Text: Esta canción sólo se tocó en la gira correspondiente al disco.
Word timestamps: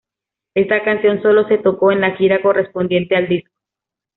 Esta 0.55 0.83
canción 0.83 1.21
sólo 1.21 1.47
se 1.47 1.59
tocó 1.59 1.91
en 1.91 2.01
la 2.01 2.15
gira 2.17 2.41
correspondiente 2.41 3.15
al 3.15 3.27
disco. 3.27 3.51